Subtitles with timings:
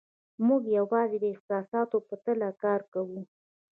[0.47, 3.19] موږ یوازې د احساساتو په تله کار کوو.